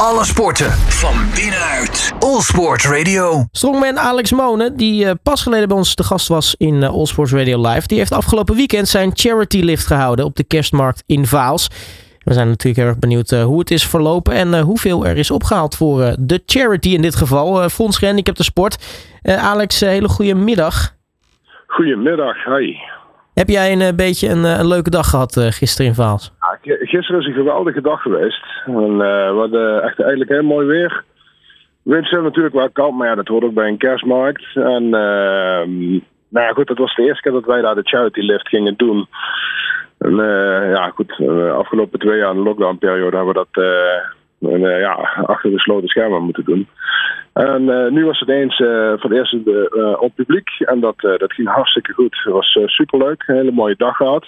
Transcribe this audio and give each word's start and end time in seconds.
Alle 0.00 0.24
sporten 0.24 0.70
van 0.72 1.14
binnenuit. 1.34 2.12
All 2.18 2.40
Sport 2.40 2.84
Radio. 2.84 3.44
Strongman 3.50 3.98
Alex 3.98 4.32
Monen, 4.32 4.76
die 4.76 5.04
uh, 5.04 5.10
pas 5.22 5.42
geleden 5.42 5.68
bij 5.68 5.76
ons 5.76 5.94
te 5.94 6.04
gast 6.04 6.28
was 6.28 6.54
in 6.58 6.74
uh, 6.74 6.88
All 6.88 7.06
Sports 7.06 7.32
Radio 7.32 7.68
Live, 7.68 7.86
die 7.86 7.98
heeft 7.98 8.12
afgelopen 8.12 8.54
weekend 8.54 8.88
zijn 8.88 9.10
charity 9.14 9.60
lift 9.60 9.86
gehouden 9.86 10.24
op 10.24 10.36
de 10.36 10.44
kerstmarkt 10.44 11.02
in 11.06 11.26
Vaals. 11.26 11.68
We 12.18 12.32
zijn 12.32 12.48
natuurlijk 12.48 12.76
heel 12.76 12.86
erg 12.86 12.98
benieuwd 12.98 13.30
uh, 13.30 13.44
hoe 13.44 13.58
het 13.58 13.70
is 13.70 13.86
verlopen 13.86 14.34
en 14.34 14.60
hoeveel 14.60 15.06
er 15.06 15.16
is 15.16 15.30
opgehaald 15.30 15.76
voor 15.76 16.14
de 16.18 16.42
charity 16.46 16.88
in 16.88 17.02
dit 17.02 17.16
geval. 17.16 17.68
Fonds 17.68 17.98
Gehandicapte 17.98 18.44
Sport. 18.44 18.76
Alex, 19.22 19.80
hele 19.80 20.08
goede 20.08 20.34
middag. 20.34 20.94
Goedemiddag, 21.66 22.44
hi. 22.44 22.74
Heb 23.34 23.48
jij 23.48 23.72
een 23.72 23.96
beetje 23.96 24.28
een, 24.28 24.44
een 24.44 24.66
leuke 24.66 24.90
dag 24.90 25.10
gehad 25.10 25.36
gisteren 25.50 25.86
in 25.86 25.94
Vaals? 25.94 26.32
Gisteren 26.66 27.20
is 27.20 27.26
een 27.26 27.32
geweldige 27.32 27.80
dag 27.80 28.02
geweest. 28.02 28.44
En, 28.64 28.90
uh, 28.90 29.30
we 29.30 29.36
hadden 29.38 29.82
echt 29.82 30.00
eigenlijk 30.00 30.30
heel 30.30 30.42
mooi 30.42 30.66
weer. 30.66 31.04
Wind 31.82 32.04
is 32.04 32.10
natuurlijk 32.10 32.54
wel 32.54 32.70
koud, 32.70 32.92
maar 32.92 33.08
ja, 33.08 33.14
dat 33.14 33.28
hoort 33.28 33.44
ook 33.44 33.54
bij 33.54 33.68
een 33.68 33.78
kerstmarkt. 33.78 34.44
En 34.54 34.82
uh, 34.82 35.62
nou 36.28 36.46
ja, 36.46 36.52
goed, 36.52 36.66
dat 36.66 36.78
was 36.78 36.94
de 36.94 37.02
eerste 37.02 37.22
keer 37.22 37.32
dat 37.32 37.44
wij 37.44 37.60
daar 37.60 37.74
de 37.74 37.88
charity 37.88 38.20
lift 38.20 38.48
gingen 38.48 38.74
doen. 38.76 39.06
En 39.98 40.12
uh, 40.12 40.70
ja, 40.70 40.90
goed, 40.94 41.16
de 41.16 41.50
afgelopen 41.56 41.98
twee 41.98 42.18
jaar 42.18 42.30
in 42.30 42.36
de 42.36 42.42
lockdownperiode 42.42 43.16
hebben 43.16 43.34
we 43.34 43.46
dat 43.52 43.64
uh, 44.50 44.80
ja, 44.80 44.92
achter 45.26 45.50
gesloten 45.50 45.88
schermen 45.88 46.22
moeten 46.22 46.44
doen. 46.44 46.68
En 47.32 47.92
nu 47.92 48.04
was 48.04 48.20
het 48.20 48.28
eens 48.28 48.56
voor 48.56 49.10
het 49.10 49.12
eerst 49.12 49.36
op 50.00 50.14
publiek 50.14 50.48
en 50.58 50.80
dat, 50.80 51.00
dat 51.00 51.32
ging 51.32 51.48
hartstikke 51.48 51.92
goed. 51.92 52.20
Het 52.24 52.32
was 52.32 52.58
superleuk, 52.64 53.24
een 53.26 53.36
hele 53.36 53.52
mooie 53.52 53.74
dag 53.76 53.96
gehad. 53.96 54.26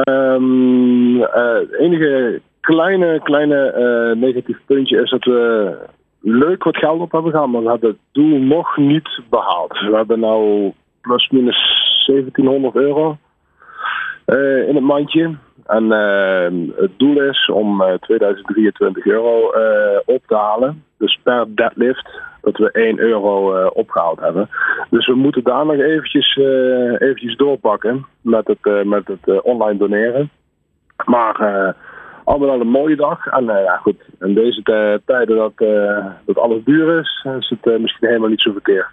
Het 0.00 1.72
enige 1.72 2.40
kleine, 2.60 3.20
kleine 3.22 3.74
uh, 3.76 4.22
negatief 4.22 4.58
puntje 4.66 5.02
is 5.02 5.10
dat 5.10 5.24
we 5.24 5.72
leuk 6.20 6.64
wat 6.64 6.76
geld 6.76 7.00
op 7.00 7.12
hebben 7.12 7.30
gehaald, 7.30 7.50
maar 7.50 7.62
we 7.62 7.68
hebben 7.68 7.88
het 7.88 7.98
doel 8.12 8.38
nog 8.38 8.76
niet 8.76 9.20
behaald. 9.30 9.80
We 9.80 9.96
hebben 9.96 10.20
nu 10.20 10.72
plus 11.00 11.28
minus 11.30 11.58
1700 12.06 12.74
euro 12.74 13.16
uh, 14.26 14.68
in 14.68 14.74
het 14.74 14.84
mandje. 14.84 15.36
En 15.66 15.84
uh, 15.84 16.76
het 16.76 16.90
doel 16.96 17.22
is 17.22 17.50
om 17.50 17.82
2023 18.00 19.06
euro 19.06 19.52
op 20.04 20.22
te 20.26 20.34
halen. 20.34 20.84
Dus 20.98 21.18
per 21.22 21.46
deadlift 21.54 22.20
dat 22.52 22.56
we 22.56 22.70
1 22.70 22.98
euro 22.98 23.56
uh, 23.56 23.66
opgehaald 23.72 24.20
hebben. 24.20 24.48
Dus 24.90 25.06
we 25.06 25.14
moeten 25.14 25.42
daar 25.42 25.66
nog 25.66 25.76
eventjes, 25.76 26.36
uh, 26.36 26.92
eventjes 26.92 27.36
doorpakken 27.36 28.06
met 28.20 28.46
het, 28.46 28.58
uh, 28.62 28.82
met 28.82 29.06
het 29.06 29.42
online 29.42 29.78
doneren. 29.78 30.30
Maar 31.04 31.74
allemaal 32.24 32.60
een 32.60 32.68
mooie 32.68 32.96
dag. 32.96 33.26
En 33.26 33.44
ja, 33.44 33.76
goed, 33.76 33.96
in 34.20 34.34
deze 34.34 34.62
tijden 35.04 35.36
dat, 35.36 35.52
dat 36.24 36.38
alles 36.38 36.64
duur 36.64 36.98
is, 36.98 37.26
is 37.38 37.54
het 37.60 37.80
misschien 37.80 38.08
helemaal 38.08 38.28
niet 38.28 38.40
zo 38.40 38.52
verkeerd. 38.52 38.88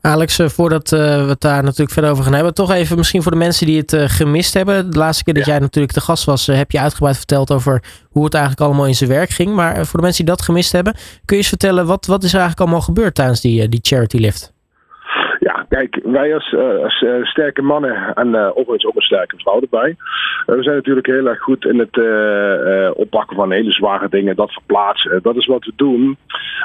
Alex, 0.00 0.38
eh, 0.38 0.48
voordat 0.48 0.92
eh, 0.92 0.98
we 0.98 1.28
het 1.28 1.40
daar 1.40 1.62
natuurlijk 1.62 1.90
verder 1.90 2.10
over 2.10 2.24
gaan 2.24 2.32
hebben, 2.32 2.54
toch 2.54 2.70
even 2.70 2.96
misschien 2.96 3.22
voor 3.22 3.32
de 3.32 3.38
mensen 3.38 3.66
die 3.66 3.78
het 3.78 3.92
eh, 3.92 4.04
gemist 4.06 4.54
hebben. 4.54 4.90
De 4.90 4.98
laatste 4.98 5.24
keer 5.24 5.34
dat 5.34 5.46
jij 5.46 5.58
natuurlijk 5.58 5.92
te 5.92 6.00
gast 6.00 6.24
was, 6.24 6.46
heb 6.46 6.70
je 6.70 6.80
uitgebreid 6.80 7.16
verteld 7.16 7.50
over 7.50 7.82
hoe 8.10 8.24
het 8.24 8.34
eigenlijk 8.34 8.64
allemaal 8.64 8.86
in 8.86 8.94
zijn 8.94 9.10
werk 9.10 9.30
ging. 9.30 9.54
Maar 9.54 9.86
voor 9.86 9.98
de 9.98 10.04
mensen 10.04 10.24
die 10.24 10.34
dat 10.34 10.44
gemist 10.44 10.72
hebben, 10.72 10.92
kun 10.94 11.36
je 11.36 11.36
eens 11.36 11.48
vertellen 11.48 11.86
wat, 11.86 12.06
wat 12.06 12.22
is 12.22 12.32
er 12.32 12.38
eigenlijk 12.38 12.60
allemaal 12.60 12.86
gebeurd 12.86 13.14
tijdens 13.14 13.40
die, 13.40 13.68
die 13.68 13.80
charity 13.82 14.16
lift? 14.16 14.52
Ja, 15.40 15.66
kijk, 15.68 16.00
wij 16.04 16.34
als, 16.34 16.52
uh, 16.52 16.84
als 16.84 17.00
uh, 17.00 17.24
sterke 17.24 17.62
mannen 17.62 18.14
en 18.14 18.28
uh, 18.28 18.48
overigens 18.48 18.86
ook 18.86 18.96
een 18.96 19.02
sterke 19.02 19.36
vrouw 19.38 19.60
erbij. 19.60 19.96
we 20.46 20.62
zijn 20.62 20.76
natuurlijk 20.76 21.06
heel 21.06 21.26
erg 21.26 21.40
goed 21.40 21.64
in 21.64 21.78
het 21.78 21.96
oppakken 22.96 23.36
van 23.36 23.50
hele 23.50 23.70
zware 23.70 24.08
dingen, 24.08 24.36
dat 24.36 24.52
verplaatsen. 24.52 25.22
Dat 25.22 25.36
is 25.36 25.46
wat 25.46 25.64
we 25.64 25.72
doen. 25.76 26.16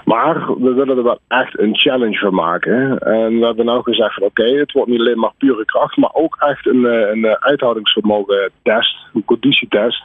Maar 0.05 0.53
we 0.59 0.73
willen 0.73 0.97
er 0.97 1.03
wel 1.03 1.19
echt 1.27 1.59
een 1.59 1.75
challenge 1.75 2.17
van 2.17 2.33
maken. 2.33 2.99
En 2.99 3.39
we 3.39 3.45
hebben 3.45 3.65
nou 3.65 3.83
gezegd 3.83 4.13
van 4.13 4.23
oké, 4.23 4.43
het 4.43 4.71
wordt 4.71 4.89
niet 4.89 4.99
alleen 4.99 5.19
maar 5.19 5.33
pure 5.37 5.65
kracht, 5.65 5.97
maar 5.97 6.13
ook 6.13 6.35
echt 6.39 6.67
een, 6.67 6.83
een 6.83 7.37
uithoudingsvermogen 7.39 8.51
test, 8.63 8.97
een 9.13 9.25
conditietest. 9.25 10.03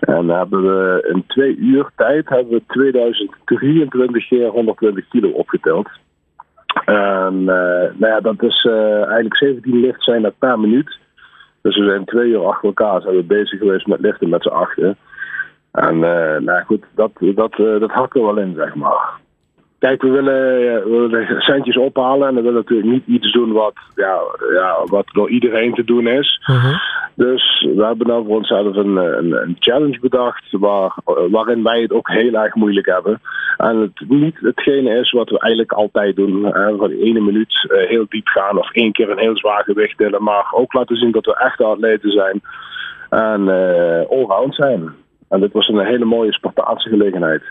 En 0.00 0.28
hebben 0.28 0.62
we 0.62 1.08
in 1.12 1.24
twee 1.26 1.56
uur 1.56 1.90
tijd 1.96 2.28
hebben 2.28 2.52
we 2.52 2.62
2023 2.66 4.28
keer 4.28 4.48
120 4.48 5.08
kilo 5.08 5.28
opgeteld. 5.28 5.88
En 6.86 7.34
uh, 7.40 7.90
nou 7.98 8.06
ja, 8.06 8.20
dat 8.20 8.42
is 8.42 8.64
uh, 8.64 9.04
eigenlijk 9.04 9.36
17 9.36 9.80
lift 9.80 10.04
zijn 10.04 10.22
dat 10.22 10.38
per 10.38 10.58
minuut. 10.58 10.98
Dus 11.62 11.76
we 11.76 11.84
zijn 11.84 12.04
twee 12.04 12.28
uur 12.28 12.46
achter 12.46 12.68
elkaar 12.68 13.00
zijn 13.00 13.16
we 13.16 13.22
bezig 13.22 13.58
geweest 13.58 13.86
met 13.86 14.00
liften 14.00 14.28
met 14.28 14.42
z'n 14.42 14.48
achter. 14.48 14.94
En 15.72 15.94
uh, 15.94 16.36
nou 16.38 16.64
goed, 16.64 16.84
dat, 16.94 17.10
dat, 17.34 17.52
dat 17.56 17.90
hakken 17.90 18.20
we 18.20 18.26
wel 18.26 18.38
in, 18.38 18.54
zeg 18.54 18.74
maar. 18.74 19.24
Kijk, 19.78 20.02
we 20.02 20.08
willen, 20.08 20.34
we 20.90 21.06
willen 21.08 21.40
centjes 21.40 21.76
ophalen 21.76 22.28
en 22.28 22.34
we 22.34 22.40
willen 22.40 22.56
natuurlijk 22.56 22.88
niet 22.88 23.06
iets 23.06 23.32
doen 23.32 23.52
wat, 23.52 23.74
ja, 23.94 24.18
ja, 24.54 24.84
wat 24.84 25.06
door 25.12 25.30
iedereen 25.30 25.74
te 25.74 25.84
doen 25.84 26.06
is. 26.06 26.40
-huh. 26.42 26.76
We 27.60 27.84
hebben 27.84 28.06
nou 28.06 28.26
voor 28.26 28.36
onszelf 28.36 28.76
een, 28.76 28.96
een, 28.96 29.32
een 29.32 29.56
challenge 29.58 29.98
bedacht 30.00 30.44
waar, 30.50 30.96
waarin 31.30 31.62
wij 31.62 31.80
het 31.80 31.92
ook 31.92 32.10
heel 32.10 32.34
erg 32.34 32.54
moeilijk 32.54 32.86
hebben. 32.86 33.20
En 33.56 33.80
het 33.80 34.08
niet 34.08 34.38
hetgene 34.40 35.00
is 35.00 35.10
wat 35.10 35.30
we 35.30 35.38
eigenlijk 35.38 35.72
altijd 35.72 36.16
doen. 36.16 36.52
Van 36.78 36.88
de 36.88 37.02
ene 37.02 37.20
minuut 37.20 37.68
uh, 37.68 37.88
heel 37.88 38.06
diep 38.08 38.26
gaan 38.26 38.58
of 38.58 38.72
één 38.72 38.92
keer 38.92 39.10
een 39.10 39.18
heel 39.18 39.36
zwaar 39.36 39.64
gewicht 39.64 39.96
tillen. 39.96 40.22
Maar 40.22 40.46
ook 40.52 40.72
laten 40.72 40.96
zien 40.96 41.10
dat 41.12 41.24
we 41.24 41.36
echt 41.36 41.60
atleten 41.60 42.10
zijn 42.10 42.40
en 43.10 43.40
uh, 43.40 44.10
allround 44.10 44.54
zijn. 44.54 44.92
En 45.28 45.40
dit 45.40 45.52
was 45.52 45.68
een 45.68 45.86
hele 45.86 46.04
mooie 46.04 46.32
Spartaanse 46.32 46.88
gelegenheid. 46.88 47.42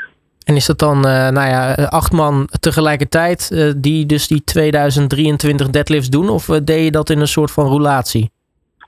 En 0.46 0.56
is 0.56 0.66
dat 0.66 0.80
dan, 0.80 1.00
nou 1.00 1.48
ja, 1.48 1.74
acht 1.74 2.12
man 2.12 2.50
tegelijkertijd 2.60 3.74
die 3.78 4.06
dus 4.06 4.28
die 4.28 4.44
2023 4.44 5.70
deadlifts 5.70 6.10
doen? 6.10 6.30
Of 6.30 6.46
deed 6.46 6.84
je 6.84 6.92
dat 6.92 7.10
in 7.10 7.20
een 7.20 7.28
soort 7.28 7.52
van 7.52 7.68
roulatie? 7.68 8.30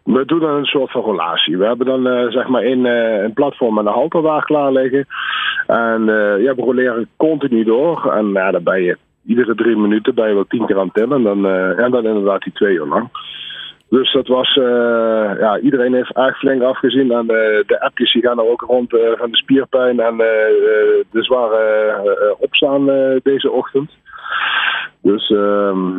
We 0.07 0.25
doen 0.25 0.39
dan 0.39 0.55
een 0.55 0.65
soort 0.65 0.91
van 0.91 1.03
relatie. 1.03 1.57
We 1.57 1.65
hebben 1.65 1.85
dan 1.85 2.31
zeg 2.31 2.47
maar 2.47 2.63
een, 2.63 2.85
een 2.85 3.33
platform 3.33 3.77
en 3.77 3.85
een 3.85 3.93
halterwaag 3.93 4.43
klaar 4.43 4.71
liggen. 4.71 5.05
En 5.67 6.05
ja, 6.39 6.55
we 6.55 6.61
roleren 6.61 7.09
continu 7.17 7.63
door. 7.63 8.11
En 8.13 8.31
ja, 8.31 8.51
dan 8.51 8.63
ben 8.63 8.83
je 8.83 8.97
iedere 9.25 9.55
drie 9.55 9.77
minuten 9.77 10.15
ben 10.15 10.27
je 10.27 10.33
wel 10.33 10.47
tien 10.47 10.65
keer 10.65 10.79
aan 10.79 10.85
het 10.85 10.93
tellen. 10.93 11.17
En 11.17 11.23
dan, 11.23 11.45
en 11.77 11.91
dan 11.91 12.05
inderdaad 12.05 12.41
die 12.41 12.53
twee 12.53 12.75
uur 12.75 12.85
lang. 12.85 13.09
Dus 13.89 14.13
dat 14.13 14.27
was, 14.27 14.53
ja, 15.39 15.59
iedereen 15.59 15.93
heeft 15.93 16.15
erg 16.15 16.37
flink 16.37 16.61
afgezien. 16.61 17.11
En 17.11 17.27
de 17.27 17.77
appjes 17.79 18.13
die 18.13 18.21
gaan 18.21 18.39
er 18.39 18.49
ook 18.49 18.61
rond 18.61 18.89
van 19.17 19.31
de 19.31 19.37
spierpijn 19.37 19.99
en 19.99 20.17
de 21.11 21.23
zware 21.23 22.35
opstaan 22.39 22.85
deze 23.23 23.51
ochtend. 23.51 23.91
Dus 25.01 25.27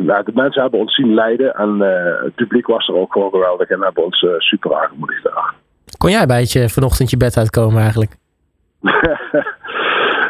ja, 0.01 0.23
de 0.23 0.31
mensen 0.33 0.61
hebben 0.61 0.79
ons 0.79 0.95
zien 0.95 1.13
lijden 1.13 1.53
en 1.53 1.79
het 2.23 2.35
publiek 2.35 2.67
was 2.67 2.87
er 2.87 2.95
ook 2.95 3.11
gewoon 3.11 3.29
geweldig 3.29 3.69
en 3.69 3.81
hebben 3.81 4.03
ons 4.03 4.25
super 4.37 4.75
aangemoedigd 4.75 5.23
daar. 5.23 5.53
Kon 5.97 6.09
jij 6.09 6.21
een 6.21 6.27
beetje 6.27 6.69
vanochtend 6.69 7.09
je 7.09 7.17
bed 7.17 7.37
uitkomen 7.37 7.81
eigenlijk? 7.81 8.11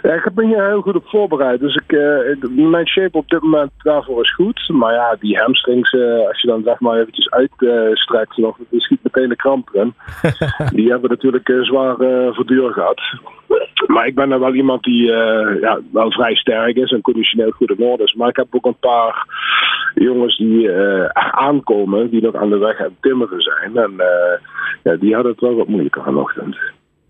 Ja, 0.02 0.14
ik 0.14 0.30
ben 0.34 0.48
hier 0.48 0.66
heel 0.66 0.82
goed 0.82 0.96
op 0.96 1.08
voorbereid. 1.08 1.60
Dus 1.60 1.76
ik, 1.76 1.92
uh, 1.92 2.70
mijn 2.70 2.88
shape 2.88 3.18
op 3.18 3.30
dit 3.30 3.42
moment 3.42 3.72
daarvoor 3.78 4.24
is 4.24 4.34
goed. 4.34 4.70
Maar 4.70 4.94
ja, 4.94 5.16
die 5.20 5.38
hamstrings, 5.38 5.94
uh, 5.94 6.28
als 6.28 6.42
je 6.42 6.48
dan 6.48 6.64
zeg 6.64 6.80
maar 6.80 7.00
eventjes 7.00 7.30
uitstrekt 7.30 8.38
uh, 8.38 8.46
nog, 8.46 8.58
dan 8.70 8.80
schiet 8.80 9.00
meteen 9.04 9.30
de 9.30 9.36
kramp 9.36 9.70
erin. 9.74 9.94
die 10.78 10.90
hebben 10.90 11.10
natuurlijk 11.10 11.52
zwaar 11.62 11.96
verduur 12.34 12.74
gehad. 12.74 13.02
Maar 13.88 14.08
ik 14.08 14.16
ben 14.16 14.40
wel 14.40 14.54
iemand 14.54 14.84
die 14.84 15.06
ja, 15.62 15.80
wel 15.92 16.12
vrij 16.12 16.36
sterk 16.36 16.76
is 16.76 16.92
en 16.92 17.02
conditioneel 17.02 17.52
goed 17.52 17.70
in 17.70 17.86
orde 17.86 18.04
is. 18.04 18.14
Maar 18.14 18.30
ik 18.30 18.36
heb 18.36 18.48
ook 18.52 18.66
een 18.66 18.80
paar 18.80 19.26
jongens 19.96 20.38
die 20.38 20.72
aankomen, 21.32 22.10
die 22.10 22.22
nog 22.22 22.36
aan 22.36 22.50
de 22.50 22.58
weg 22.58 22.80
aan 22.80 22.86
het 22.86 23.02
timmeren 23.02 23.42
zijn. 23.42 23.78
En 23.78 23.94
ja, 24.84 24.96
die 24.96 25.14
hadden 25.14 25.32
het 25.32 25.42
wel 25.42 25.56
wat 25.56 25.68
moeilijker 25.68 26.04
vanochtend. 26.04 26.58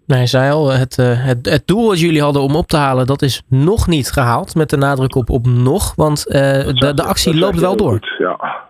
Nee, 0.10 0.26
zei 0.26 0.52
al, 0.52 0.70
het, 0.70 0.96
het, 0.96 1.46
het 1.50 1.68
doel 1.68 1.88
wat 1.88 2.00
jullie 2.00 2.22
hadden 2.22 2.42
om 2.42 2.56
op 2.56 2.68
te 2.68 2.78
halen, 2.78 3.06
dat 3.06 3.22
is 3.22 3.42
nog 3.48 3.88
niet 3.88 4.12
gehaald. 4.12 4.56
Met 4.56 4.70
de 4.70 4.78
nadruk 4.78 5.16
op, 5.16 5.30
op 5.30 5.48
nog, 5.48 5.94
want 5.96 6.26
uh, 6.28 6.34
de, 6.34 6.92
de 6.96 7.04
actie 7.04 7.38
loopt 7.38 7.60
wel 7.60 7.76
door. 7.76 7.92
Goed, 7.92 8.16
ja. 8.18 8.68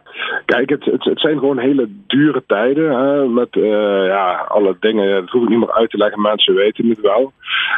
Kijk, 0.56 0.69
het, 0.69 0.86
het, 0.86 1.04
het, 1.04 1.19
zijn 1.19 1.40
gewoon 1.40 1.57
hele 1.57 1.88
dure 2.07 2.44
tijden. 2.48 2.92
Hè, 2.92 3.28
met 3.28 3.56
uh, 3.56 4.06
ja, 4.06 4.46
alle 4.48 4.75
dingen, 4.80 5.10
dat 5.10 5.30
hoef 5.30 5.44
ik 5.44 5.50
niet 5.50 5.60
meer 5.60 5.74
uit 5.74 5.90
te 5.90 5.98
leggen, 5.98 6.22
mensen 6.22 6.54
weten 6.54 6.90
het 6.90 7.01
wel. 7.01 7.31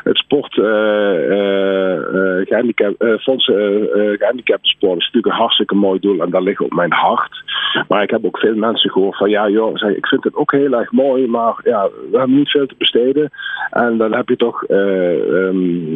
Het 0.04 0.18
sport, 0.18 0.56
uh, 0.56 0.66
uh, 1.30 2.46
gehandicap, 2.46 2.94
fonds 3.20 3.46
gehandicapte 4.18 4.70
sport 4.70 5.00
is 5.00 5.06
natuurlijk 5.06 5.34
een 5.34 5.40
hartstikke 5.40 5.76
mooi 5.76 6.00
doel 6.00 6.22
en 6.22 6.30
daar 6.30 6.42
ligt 6.42 6.62
op 6.62 6.74
mijn 6.74 6.92
hart. 6.92 7.44
Maar 7.88 8.04
ik 8.04 8.10
heb 8.10 8.26
ook 8.26 8.40
veel 8.40 8.56
mensen 8.56 8.90
gehoord 8.90 9.18
van 9.18 9.30
ja, 9.30 9.50
joh, 9.50 9.76
ik 9.96 10.08
vind 10.08 10.24
het 10.24 10.36
ook 10.36 10.52
heel 10.52 10.74
erg 10.74 10.92
mooi, 10.92 11.28
maar 11.28 11.54
ja, 11.64 11.90
we 12.12 12.18
hebben 12.18 12.38
niet 12.38 12.50
veel 12.50 12.66
te 12.66 12.76
besteden. 12.78 13.32
En 13.70 13.98
dan 13.98 14.14
heb 14.14 14.30
je 14.30 14.36
toch 14.36 14.64
um, 14.70 15.94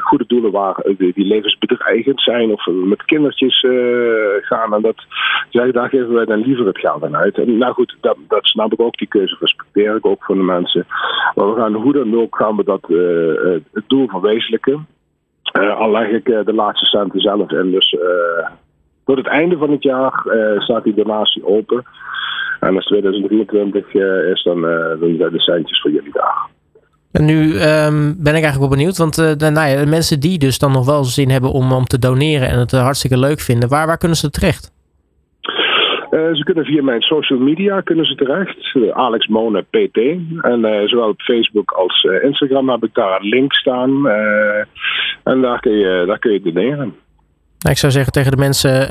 goede 0.00 0.24
doelen 0.26 0.50
waar, 0.50 0.74
die, 0.96 1.12
die 1.14 1.26
levensbedreigend 1.26 2.20
zijn 2.22 2.52
of 2.52 2.66
met 2.66 3.04
kindertjes 3.04 3.66
gaan. 4.40 4.74
En 4.74 4.82
dat, 4.82 5.04
zeg, 5.50 5.70
daar 5.70 5.88
geven 5.88 6.09
wij 6.14 6.24
dan 6.24 6.40
liever 6.40 6.66
het 6.66 6.78
geld 6.78 7.04
aan 7.04 7.16
uit. 7.16 7.38
En 7.38 7.58
nou 7.58 7.72
goed, 7.72 7.96
dat, 8.00 8.16
dat 8.28 8.46
snap 8.46 8.72
ik 8.72 8.80
ook, 8.80 8.96
die 8.96 9.08
keuze 9.08 9.36
respecteer 9.40 9.96
ik 9.96 10.06
ook 10.06 10.24
van 10.24 10.36
de 10.36 10.42
mensen. 10.42 10.86
Maar 11.34 11.54
we 11.54 11.60
gaan 11.60 11.74
hoe 11.74 11.92
dan 11.92 12.20
ook 12.20 12.36
gaan 12.36 12.56
we 12.56 12.64
dat 12.64 12.82
het 13.72 13.88
doel 13.88 14.08
verwezenlijken. 14.08 14.86
al 15.52 15.90
leg 15.90 16.08
ik 16.08 16.24
de 16.24 16.54
laatste 16.54 16.86
centen 16.86 17.20
zelf 17.20 17.50
in. 17.50 17.70
Dus 17.70 17.96
tot 19.04 19.16
het 19.16 19.26
einde 19.26 19.56
van 19.56 19.70
het 19.70 19.82
jaar 19.82 20.22
staat 20.58 20.84
die 20.84 20.94
donatie 20.94 21.46
open. 21.46 21.84
En 22.60 22.74
als 22.74 22.86
2023 22.86 23.94
is, 23.94 24.42
dan, 24.42 24.60
dan 25.00 25.16
zijn 25.18 25.32
de 25.32 25.40
centjes 25.40 25.80
voor 25.80 25.90
jullie 25.90 26.12
daar. 26.12 26.48
En 27.10 27.24
nu 27.24 27.60
um, 27.60 28.16
ben 28.18 28.34
ik 28.34 28.42
eigenlijk 28.42 28.58
wel 28.58 28.68
benieuwd, 28.68 28.96
want 28.96 29.18
uh, 29.18 29.30
de, 29.36 29.50
nou 29.50 29.76
de 29.76 29.86
mensen 29.86 30.20
die 30.20 30.38
dus 30.38 30.58
dan 30.58 30.72
nog 30.72 30.86
wel 30.86 31.04
zin 31.04 31.30
hebben 31.30 31.50
om, 31.50 31.72
om 31.72 31.84
te 31.84 31.98
doneren 31.98 32.48
en 32.48 32.58
het 32.58 32.70
hartstikke 32.70 33.18
leuk 33.18 33.40
vinden, 33.40 33.68
waar, 33.68 33.86
waar 33.86 33.98
kunnen 33.98 34.16
ze 34.16 34.30
terecht? 34.30 34.72
Uh, 36.10 36.34
ze 36.34 36.44
kunnen 36.44 36.64
via 36.64 36.82
mijn 36.82 37.00
social 37.00 37.38
media 37.38 37.80
kunnen 37.80 38.04
ze 38.04 38.14
terecht. 38.14 38.74
Uh, 38.74 38.90
Alex 38.90 39.26
Mone 39.26 39.62
PT. 39.62 39.96
En 40.42 40.60
uh, 40.60 40.88
zowel 40.88 41.08
op 41.08 41.20
Facebook 41.20 41.70
als 41.70 42.06
Instagram 42.22 42.68
heb 42.68 42.84
ik 42.84 42.94
daar 42.94 43.20
een 43.20 43.28
link 43.28 43.54
staan. 43.54 44.08
en 45.24 45.40
daar 45.40 45.60
kun 45.60 45.72
je, 45.72 46.04
daar 46.06 46.18
kun 46.18 46.32
je 46.32 46.42
doneren. 46.42 46.94
Nou, 47.58 47.74
ik 47.74 47.78
zou 47.78 47.92
zeggen 47.92 48.12
tegen 48.12 48.30
de 48.30 48.36
mensen, 48.36 48.88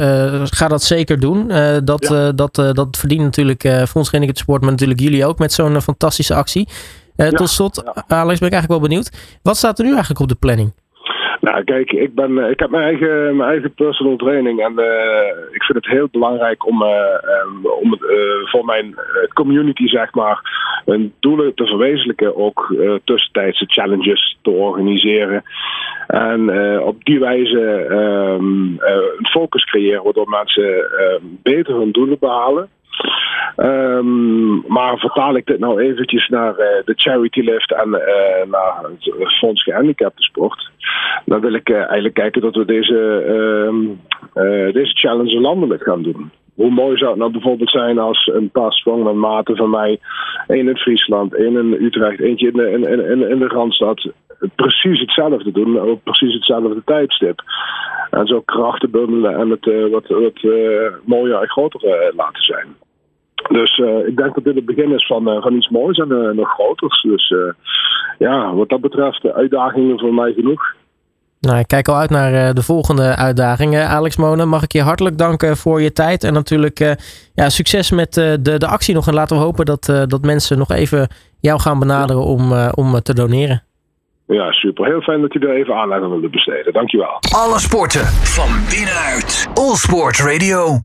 ga 0.48 0.68
dat 0.68 0.84
zeker 0.84 1.20
doen. 1.20 1.48
dat, 1.84 2.08
ja. 2.10 2.32
dat, 2.32 2.56
dat 2.56 2.98
verdient 2.98 3.22
natuurlijk 3.22 3.62
Fonds 3.62 4.10
Gehandicapten 4.10 4.44
Sport, 4.44 4.62
maar 4.62 4.72
natuurlijk 4.72 5.00
jullie 5.00 5.26
ook 5.26 5.40
met 5.40 5.54
zo'n 5.54 5.82
fantastische 5.82 6.34
actie. 6.34 6.68
Ja, 7.16 7.30
tot 7.30 7.50
slot, 7.50 7.84
Alex, 8.08 8.40
ben 8.40 8.48
ik 8.48 8.54
eigenlijk 8.54 8.68
wel 8.68 8.80
benieuwd. 8.80 9.38
Wat 9.44 9.58
staat 9.58 9.80
er 9.80 9.86
nu 9.86 9.92
eigenlijk 9.92 10.20
op 10.20 10.28
de 10.28 10.36
planning? 10.36 10.74
Nou, 11.52 11.64
kijk, 11.64 11.92
ik, 11.92 12.14
ben, 12.16 12.38
eh, 12.38 12.50
ik 12.50 12.60
heb 12.60 12.70
mijn 12.70 12.84
eigen, 12.84 13.36
mijn 13.36 13.50
eigen 13.50 13.74
personal 13.74 14.16
training 14.16 14.62
en 14.62 14.74
uh, 14.80 15.28
ik 15.52 15.64
vind 15.64 15.78
het 15.78 15.88
heel 15.88 16.08
belangrijk 16.12 16.66
om, 16.66 16.82
uh, 16.82 17.80
om 17.82 17.94
uh, 17.94 18.50
voor 18.52 18.66
mijn 18.66 18.96
community, 19.34 19.88
zeg 19.88 20.14
maar, 20.14 20.40
hun 20.86 21.14
doelen 21.20 21.54
te 21.56 21.66
verwezenlijken. 21.66 22.36
Ook 22.36 22.76
tussentijdse 23.04 23.66
challenges 23.66 24.38
te 24.42 24.50
organiseren. 24.50 25.44
En 26.08 26.52
op 26.82 27.04
die 27.04 27.20
wijze 27.20 27.88
um, 27.92 28.78
een 28.80 29.28
focus 29.30 29.66
creëren 29.66 30.04
waardoor 30.04 30.30
mensen 30.30 30.88
beter 31.44 31.76
hun 31.76 31.92
doelen 31.92 32.18
behalen. 32.20 32.70
Um, 33.58 34.64
maar 34.68 34.98
vertaal 34.98 35.36
ik 35.36 35.46
dit 35.46 35.60
nou 35.60 35.82
eventjes 35.82 36.28
naar 36.28 36.52
uh, 36.52 36.66
de 36.86 36.94
charity 36.96 37.40
lift 37.40 37.74
en 37.74 37.88
uh, 37.88 38.52
naar 38.52 38.76
het 38.82 39.34
Fonds 39.40 39.64
Gehandicapten 39.64 40.24
Sport, 40.24 40.70
dan 41.26 41.42
wil 41.42 41.54
ik 41.54 41.70
uh, 41.70 41.78
eigenlijk 41.78 42.14
kijken 42.14 42.42
dat 42.42 42.56
we 42.56 42.66
deze, 42.66 43.24
ehm, 43.28 44.74
deze 44.74 44.92
challenge 44.94 45.40
landelijk 45.40 45.84
gaan 45.84 46.04
doen. 46.04 46.32
Hoe 46.56 46.72
mooi 46.72 46.98
zou 46.98 47.10
het 47.10 47.20
nou 47.20 47.32
bijvoorbeeld 47.32 47.70
zijn 47.70 48.00
als 48.00 48.32
een 48.34 48.50
paar 48.50 48.74
strongman 48.74 49.20
maten 49.20 49.56
van 49.56 49.70
mij, 49.70 50.00
één 50.48 50.68
in 50.68 50.78
Friesland, 50.78 51.36
één 51.36 51.58
in 51.58 51.86
Utrecht, 51.86 52.20
eentje 52.20 52.48
in 52.48 52.54
de, 52.54 52.72
in, 52.72 52.84
in, 53.12 53.30
in 53.30 53.40
de 53.40 53.48
Randstad, 53.48 54.12
precies 54.56 55.00
hetzelfde 55.00 55.52
doen, 55.52 55.82
op 55.82 56.04
precies 56.04 56.34
hetzelfde 56.34 56.82
tijdstip. 56.86 57.42
En 58.10 58.28
zo 58.28 58.42
krachten 58.42 58.92
bundelen 58.92 59.36
en 59.36 59.50
het 59.50 59.92
wat, 59.92 60.08
wat 60.08 60.42
mooier 61.06 61.42
en 61.42 61.50
groter 61.50 62.12
laten 62.16 62.44
zijn. 62.44 62.76
Dus 63.48 63.78
uh, 63.78 64.08
ik 64.08 64.18
denk 64.18 64.36
dat 64.36 64.44
dit 64.44 64.56
het 64.56 64.66
begin 64.66 64.94
is 64.94 65.06
van, 65.06 65.30
uh, 65.30 65.42
van 65.42 65.54
iets 65.54 65.70
moois 65.70 65.98
en 65.98 66.12
uh, 66.12 66.30
nog 66.30 66.50
groters. 66.50 67.02
Dus 67.02 67.34
ja, 68.18 68.54
wat 68.54 68.70
dat 68.70 68.82
betreft, 68.82 69.22
de 69.22 69.34
uitdagingen 69.34 70.00
voor 70.00 70.14
mij 70.14 70.34
genoeg. 70.34 70.76
Nou, 71.40 71.60
ik 71.60 71.68
kijk 71.68 71.88
al 71.88 71.96
uit 71.96 72.10
naar 72.10 72.54
de 72.54 72.64
volgende 72.64 73.16
uitdagingen. 73.16 73.88
Alex 73.88 74.18
Monen, 74.18 74.48
mag 74.48 74.64
ik 74.64 74.72
je 74.72 74.82
hartelijk 74.82 75.18
danken 75.18 75.58
voor 75.58 75.82
je 75.82 75.92
tijd. 75.92 76.24
En 76.24 76.34
natuurlijk 76.34 76.98
ja, 77.34 77.50
succes 77.50 77.92
met 77.92 78.14
de, 78.14 78.58
de 78.58 78.68
actie 78.68 78.94
nog. 78.94 79.08
En 79.08 79.14
laten 79.14 79.38
we 79.38 79.44
hopen 79.44 79.66
dat, 79.66 79.86
dat 80.08 80.22
mensen 80.22 80.58
nog 80.58 80.72
even 80.72 81.08
jou 81.40 81.60
gaan 81.60 81.80
benaderen 81.80 82.24
om, 82.24 82.54
om 82.74 83.02
te 83.02 83.14
doneren. 83.14 83.64
Ja, 84.26 84.52
super. 84.52 84.86
Heel 84.86 85.02
fijn 85.02 85.22
dat 85.22 85.34
je 85.34 85.40
er 85.40 85.56
even 85.56 85.76
aandacht 85.76 86.02
aan 86.02 86.10
wilde 86.10 86.30
besteden. 86.30 86.74
Dankjewel. 86.74 87.20
Alle 87.36 87.60
sporten 87.60 88.06
van 88.06 88.50
binnenuit. 88.70 89.50
All 89.54 89.76
Sport 89.76 90.20
Radio. 90.20 90.78